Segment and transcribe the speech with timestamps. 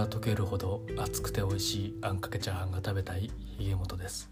[0.00, 4.30] が溶けるほど熱くて美味しいあんかけチャーハンが食べたいひげもとです。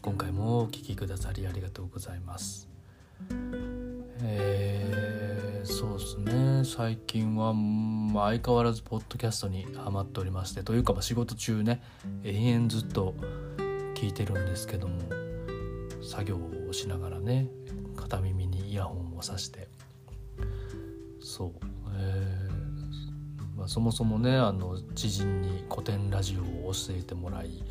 [0.00, 2.70] 今回もお聞きくださりありがとうございます。
[4.22, 6.64] えー、そうですね。
[6.64, 11.82] 最近は、まあ、相変わらずポッドキャストにハマっておりましてというか、ま、仕事中ね
[12.24, 13.14] 延々ずっと
[13.94, 15.00] 聞いてるんですけども
[16.02, 17.46] 作業をしながらね
[17.94, 19.68] 片耳にイヤホンをさして。
[21.20, 21.52] そう。
[21.92, 22.29] えー、
[23.70, 27.62] そもそもねあの知人に古典ラジオを教えてもらい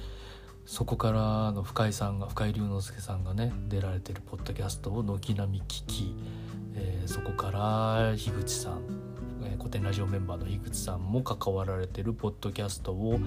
[0.65, 6.15] そこからあの深井さんが深井龍之介さんがね出られてるポッドキャストを軒並み聞き、
[6.73, 8.79] えー、そこから樋口さん、
[9.43, 13.19] えー、古典ラジオメンバーの樋口さんも関わられてるポッドキャストを、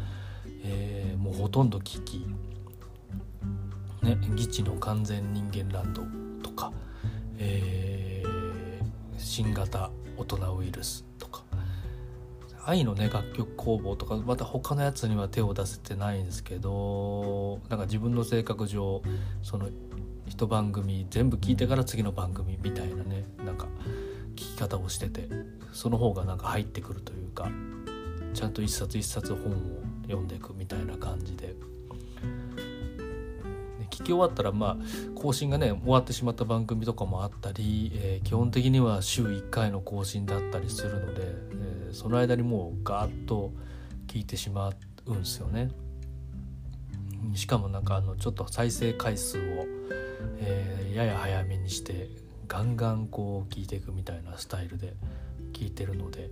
[0.64, 2.26] えー、もうほとんど聞き
[4.00, 6.04] 「ね、義地の完全人間ランド」
[6.42, 6.72] とか、
[7.36, 11.11] えー、新型大人ウイルス
[12.64, 19.02] 愛のね楽曲工房とかまた他のやつには手を出せてないんですけどなんか自分の性格上
[19.42, 19.68] その
[20.26, 23.66] 一番組全部聞いてから次の番組みたいなねなんか
[24.34, 25.28] 聞き方をしてて
[25.72, 27.50] その方がなんか入ってくるというか
[28.32, 29.56] ちゃんと一冊一冊本を
[30.04, 31.54] 読んでいくみたいな感じで。
[33.90, 41.20] 聞き終わったらまあ更新がね終わってしまった番組とかもあったり、えー、基本的には週1回の更新だったりするので、
[41.92, 43.52] その間にもうガーッと
[44.06, 44.72] 聞いてしま
[45.06, 45.70] うんすよね。
[47.34, 49.42] しかもなんかあのちょっと再生回数を、
[50.38, 52.08] えー、やや早めにして
[52.48, 54.94] ガンガンこう聞いていくみたいなスタイルで
[55.52, 56.30] 聞いてるので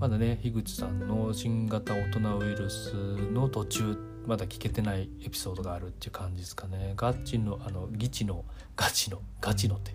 [0.00, 2.94] まだね樋口さんの新型大人ウイルス
[3.32, 6.92] の途中まだ聞けてないエピソードがあるっていう感じですかね。
[6.96, 8.44] ガチのあのギチの
[8.76, 9.92] ガチのガチのって。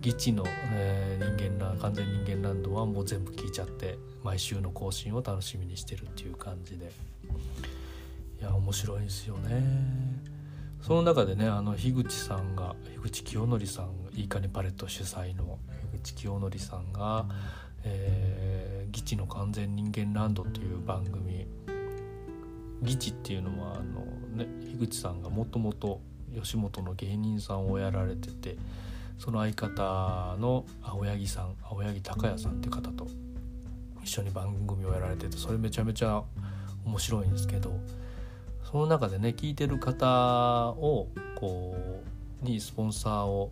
[0.00, 6.92] ギチの、えー、人間ラ完全人間ランドはもう全部聞いちゃって毎週の更新を楽しみにしてるっていう感じで。
[8.40, 9.64] いや面白いですよね。
[10.80, 15.58] その中でねあの樋口さんが樋口清則さんいいかねパレット主催の
[15.90, 17.26] 樋口清則さんが
[17.82, 21.48] 「えー、ギチの完全人間ランド」っていう番組
[22.82, 24.04] 義地っていうのはあの、
[24.36, 26.00] ね、樋口さんがもともと
[26.34, 28.56] 吉本の芸人さんをやられてて
[29.18, 33.06] その相方の青柳さん青柳高也さんっていう方と
[34.02, 36.22] 一緒に番組をやられててそれめちゃめちゃ
[36.84, 37.72] 面白いんですけど
[38.70, 41.74] その中でね聞いてる方をこ
[42.42, 43.50] うにスポンサーを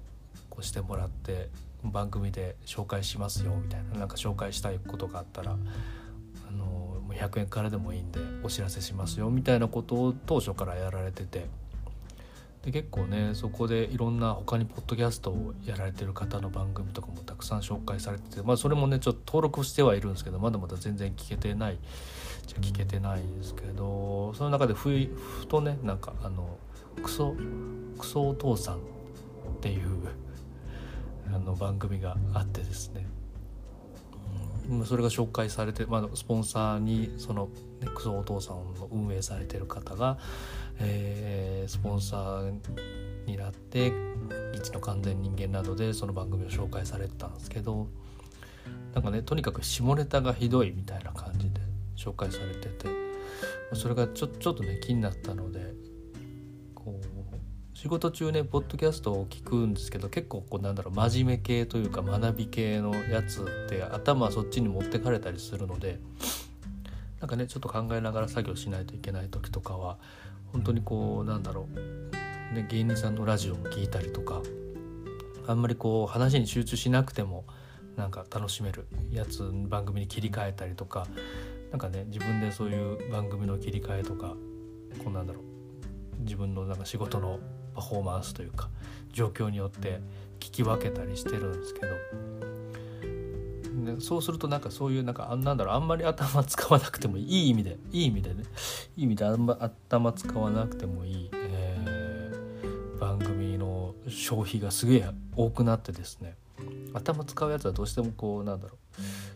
[0.51, 1.49] こうしてもらって
[1.83, 5.57] 番組で紹介しますよみたいななんか紹介したいことがあったら
[7.19, 11.47] 100円からでもいいんでお知らせしますよみたいなことを当初からやられてて。
[12.65, 21.79] で結構ねそこでいろんな他にポッドキャストをやられてる方の番組とかもたくさん紹介されててまあそれもねちょっと登録してはいるんですけどまだまだ全然聞けてない
[22.47, 26.57] じゃ聞けてないですけどその中でふふとねなんかあの
[27.03, 27.37] クソ
[27.99, 28.79] クソお父さんっ
[29.61, 30.09] ていう
[31.35, 33.07] あの番組があってですね。
[34.87, 37.49] それが紹介されて、まあ、スポンサーにその、
[37.81, 40.19] ね、クソお父さんの運営されてる方が、
[40.79, 42.55] えー、スポンサー
[43.27, 43.93] になって
[44.55, 47.89] 「一の完全人間」などでその番組を紹介されてたんですけど
[48.95, 51.61] なんかねとにかく下ネタがひどいみたいな感じで
[51.97, 52.89] 紹介されてて
[53.75, 55.75] それがちょちょっとね気になったので
[57.85, 65.99] 仕事中ねポッドキャストを聞くんですけど結構こうなんだろう真面目系というか学び系のやつって頭そっちに持ってかれたりするので
[67.21, 69.99] なんかねちょっと考えながら作業しないといけない時とかは
[70.51, 74.41] 本当にこうなんだろう、ね、芸人さんのラジオも聞いたりとか
[75.47, 77.45] あんまりこう話に集中しなくても
[77.97, 81.07] なんか楽しめるやつ番組に切り替えたりとか
[81.71, 84.29] 何かね自分でそういう番組の切り替えとか
[85.05, 87.41] こうなんだろう自分のなんか仕事の
[87.75, 88.69] パフォーマンスというか
[89.13, 90.01] 状況によって
[90.41, 92.35] 聞き分けたりしてるんですけど。
[93.99, 98.45] そうするとなんかそういうなんかなんだろうあんまり頭使わなくてもいい意味でいい意味でね。
[98.97, 105.05] いい意味であんま頭使わなくてもいい、えー、番組の消費がすげえ
[105.37, 106.37] 多くなってですね。
[106.95, 108.79] 頭使うやつはどうしてもこうなんだろ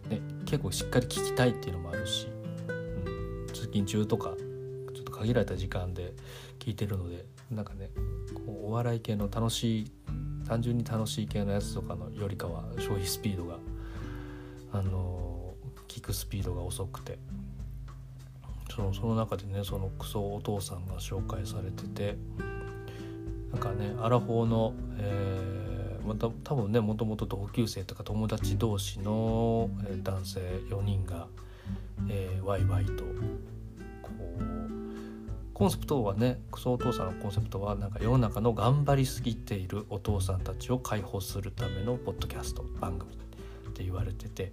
[0.07, 2.29] う、ね、結構しっかり聞きたいっていうのもあるし、
[2.69, 4.35] うん、通勤中とか
[4.95, 6.13] ちょっと限られた時間で
[6.61, 7.91] 聞いてるのでなんかね
[8.35, 9.93] こうお笑い系の楽しい
[10.47, 13.59] 単純に楽しい系のやつとかのよりかは消費スピードが
[14.73, 15.55] あの
[15.87, 17.19] 聞くスピードが遅くて。
[18.79, 22.17] そのその中でねそのクソお父さんが紹介されてて
[23.51, 30.41] なんかねアラフォーの、えー、また多分ねもともと同級生とか友達同士の、え、男性
[30.71, 31.27] 4人が、
[32.09, 33.05] えー、ワイワイと
[35.59, 43.17] コンセプトはねクソお父さんのコンセプトはなんか世の中の頑張りすぎているお父さんたちを解放するためのポッドキャスト番組っ
[43.73, 44.53] て言われてて、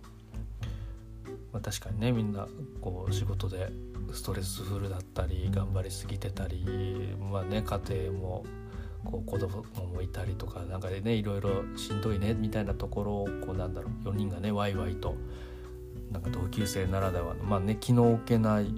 [1.53, 2.47] まあ、確かにねみんな
[2.81, 3.69] こう仕事で
[4.13, 8.43] ストレスフルだったり頑張りすぎてたりまあね家庭も
[9.03, 9.63] こう子供
[9.93, 15.15] もいたりとかなんかでねいろいろしんどいねみたいなところをこうなんだろう4人がねワイワイと
[16.11, 18.73] なんか同級生ならではのまあね気の置けない、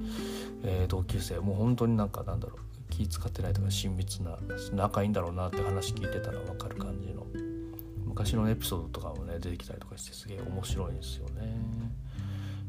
[0.64, 4.38] えー、同級生もう本当になんかなんだろう気使ってないとか親密な
[4.74, 7.26] 仲いいんだろうなって話聞いてたら分かる感じの
[8.06, 11.56] 昔のエピソードとかもね出てきたりとかしてすげえ面白いんですよね。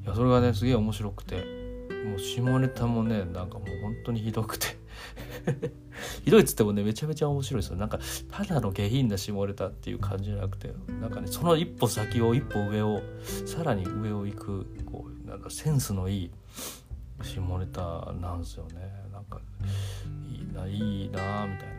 [0.05, 1.37] いやそれがねすげえ面白くて
[2.05, 4.78] もう下ネタもねなんかもう本当にひどくて
[6.25, 7.77] ひどいっつってもねめちゃめちゃ面白いですよ。
[7.77, 7.99] なんか
[8.31, 13.03] ただの下品な下ネタっていう感じじゃなくてなんかねその一歩先を一歩上を
[13.47, 16.31] さらに上を行くこうなんかセンスのいい
[17.23, 18.93] 下ネタなんですよね。
[19.13, 19.41] なんか
[20.31, 21.79] いいないいなみたいな。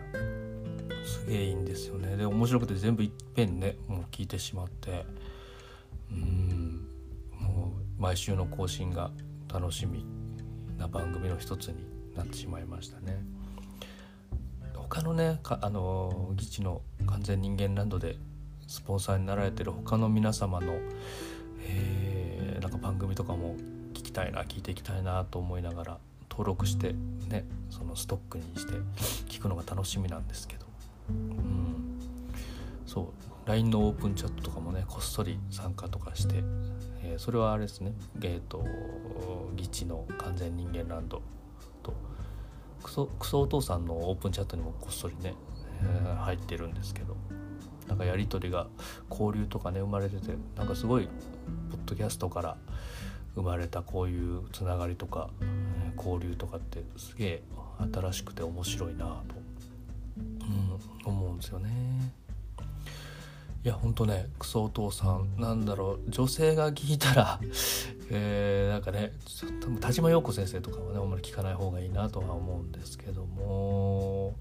[1.05, 2.17] すげえいいんですよね。
[2.17, 5.05] で面白くて全部いっぺんねもう聞いてしまって。
[6.11, 6.87] うん。
[7.39, 9.11] もう毎週の更新が
[9.51, 10.05] 楽しみ
[10.77, 13.23] な番組の一つになってしまいましたね。
[14.73, 18.17] 他のねあの議地の完全人間ランドで
[18.65, 20.79] スポンサーになられてる他の皆様の、
[21.61, 23.55] えー、なんか番組とかも
[23.93, 25.97] 聞きたいな聞いていきたいなと思いながら
[26.29, 26.95] 登録して
[27.27, 28.73] ねそのストックにして
[29.27, 30.65] 聞くのが楽しみなんですけど、
[31.09, 31.99] うん、
[32.85, 36.43] そう LINE のオープンチャットとかもねこっそり参加とかして、
[37.03, 37.93] えー、それはあれですね。
[38.15, 38.63] ゲート
[39.55, 41.21] 議地の完全人間ランド。
[42.99, 45.33] ソクソお父さんのオープンチャットにもこっそりね、
[45.81, 47.15] えー、入ってるんですけど
[47.87, 48.67] なんかやり取りが
[49.09, 51.07] 交流とかね生まれててなんかすごい
[51.71, 52.57] ポッドキャストから
[53.35, 57.43] 生まれたこういうつながりとか、えー、交流とかってすげえ
[57.93, 59.35] 新しくて面白いなと、
[61.05, 61.69] うん、思うんですよね。
[63.63, 67.39] いやほんとねクソお父さんなんだろう女性が聞いたら
[68.11, 69.13] えー、なんかね
[69.81, 74.35] 田島陽子先生とかはねあんまり聞かない方がいいなとは思うんですけども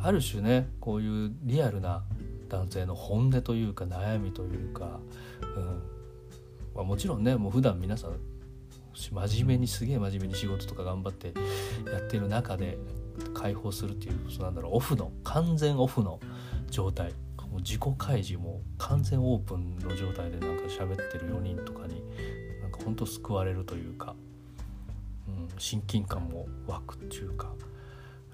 [0.00, 2.04] ある種ねこういうリアルな
[2.48, 5.00] 男性の本音というか悩みというか、
[5.56, 5.82] うん。
[6.74, 8.16] まあ、もちろんねもう普段皆さん
[8.94, 11.32] 真面目にすげえ真面目に仕事とか頑張って
[11.90, 12.76] やってる中で
[13.34, 16.20] 解放するっていうそなんだろうオフの完全オフの
[16.70, 17.12] 状態。
[17.50, 22.02] もう自己開示も完全オープンの状態でなんか喋ってる4人とかに
[22.62, 24.14] なんかほんと救われるというか、
[25.28, 27.52] うん、親近感も湧くっていうか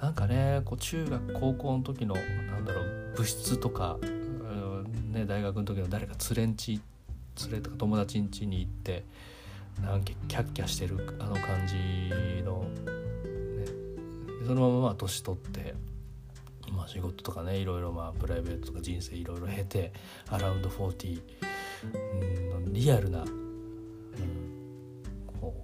[0.01, 6.81] なんかねこう中学高校の時のなんだろう部室とか、うん、ね、大学の時の誰か連れんち
[7.45, 9.05] 連れとか友達ん家に行って
[9.83, 13.67] なんかキャッキャしてるあの感じの、ね、
[14.47, 15.75] そのまま年取って
[16.73, 19.93] まあ、仕事とかねいろいろまあプライベートとか人生いろいろ経て
[20.29, 21.21] アラウンド40、
[22.65, 23.31] うん、リアルな、うん、
[25.41, 25.55] こ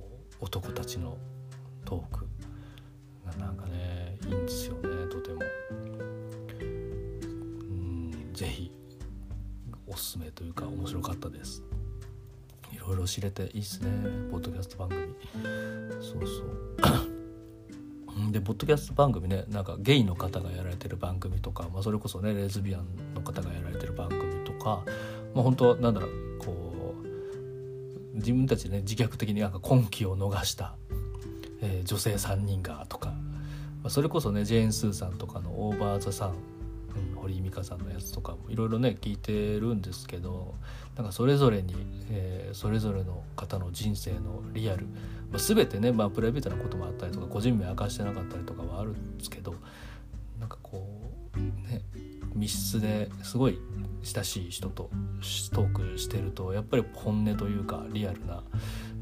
[0.40, 1.16] う男たちの
[1.84, 2.26] トーク
[3.26, 5.40] がなんかねいいんですよねとても。
[6.61, 8.73] うんぜひ
[9.87, 11.62] おすすめというか面白かったです。
[12.73, 13.90] いろいろ知れていいっすね
[14.30, 15.14] ポッドキャスト番組。
[16.00, 16.42] そうそ
[17.09, 17.12] う
[18.31, 24.85] でポッドキャスト番組ねなんかゲイの方がやられてる番組とか、まあ、それこそねレズビアンの方がやられてる番組とか、
[25.35, 26.95] まあ、本当なんだろうこ
[28.14, 30.76] う自分たちでね自虐的になんか今期を逃した、
[31.62, 33.14] えー、女性3人がとか、ま
[33.85, 36.35] あ、それこそねジェーン・スーさんとかの「オーバー・ザ・サン」
[37.16, 40.54] 堀井美香さんのやつとかもいろいろね聞いてるんですけど
[40.96, 41.75] なんかそれぞれに、
[42.11, 44.87] えー、それぞれの方の人生のリアル、
[45.30, 49.54] まあ、全てね、まあ、プライベートなこともあったりとか個人名明かしてなかったりとかはあるんですけど
[50.38, 50.87] なんかこ
[51.37, 51.82] うね
[52.34, 53.58] 密室ですごい
[54.02, 54.90] 親しい人と
[55.52, 58.42] トークしてるとやっぱり本音というかリアルな、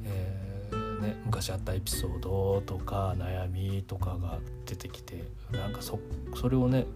[0.04, 5.98] えーね、昔あったエピソードとか悩みとかが出てきてなんかそ
[6.34, 6.86] それをね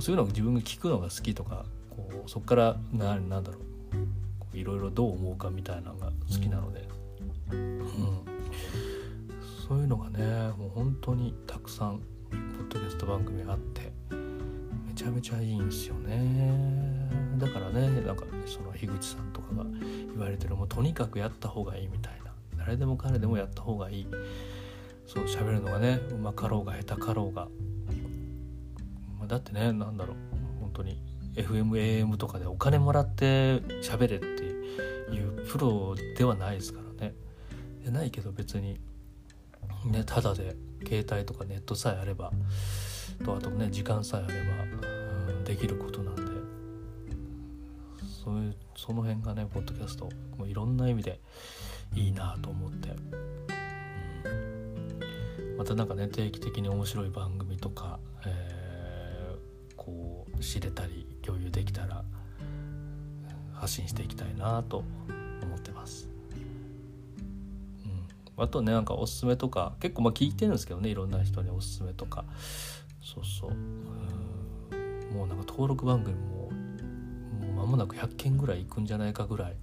[0.00, 3.60] そういうのを自分が聞くのが好きとかこうそこからななんだろう。
[4.52, 6.88] いろいろどう思うかみたいなのが好きなので、
[7.52, 7.86] うん、
[9.68, 13.92] そういうのがねもう本当にたくさんポッドキャスト番組があって
[14.88, 17.08] めちゃめちゃいいんですよね。
[17.38, 19.64] だからねなんかその樋口さんとかが
[20.08, 22.32] 言われてるもうとにかくやった方がいいみたいな。
[22.58, 24.06] 誰でも彼でもやった方がいい。
[25.06, 27.46] そう喋るのがねうまかろうが下手かろうが
[29.30, 30.16] だってね何だろう。
[30.60, 31.00] 本当に
[31.36, 34.42] FMAM とかでお金もらって喋れって
[35.14, 37.14] いうプロではないですからね。
[37.84, 38.80] でないけど別に
[39.86, 42.32] ねただで携帯とかネットさえあれば
[43.24, 44.88] とあとね時間さえあれば、
[45.28, 46.22] うん、できることなんで。
[48.24, 51.20] そういうその辺がねポッドキャストもういろんな意味で
[51.94, 52.90] いいなと思って、
[55.40, 57.89] うん、またなんかね定期的に面白い番組とか、
[60.40, 62.04] 知れたり共有できたら
[63.54, 64.84] 発信していきたいなと
[65.42, 66.08] 思ってます。
[68.36, 68.42] うん。
[68.42, 72.24] あとねなんかおすすめとか結構まあ聞いてるんですけどねいろんな人におすすめとか。
[73.02, 73.50] そうそう。
[73.50, 76.50] うもうなんか登録番組も
[77.40, 79.56] もう間もなく100件ぐらいいくんじゃないかぐらい、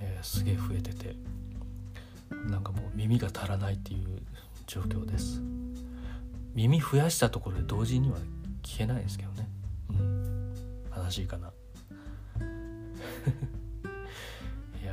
[0.00, 1.16] えー、すげえ増えてて。
[2.30, 4.20] なんかもう耳が足らないっていう
[4.66, 5.40] 状況です。
[6.54, 8.18] 耳増やしたところで同時には
[8.62, 9.48] 聞けないですけどね。
[11.14, 11.48] しいかな。
[14.82, 14.92] いや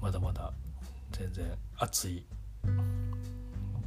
[0.00, 0.52] まだまだ
[1.10, 2.24] 全然熱い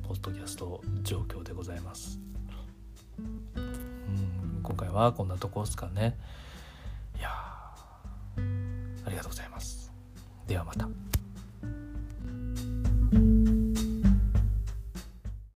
[0.03, 2.19] ポッドキャスト状況でございます。
[3.17, 6.19] うん今回はこんなとこですかね。
[7.17, 8.03] いやあ
[9.07, 9.93] りがとうございます。
[10.47, 10.89] ではまた。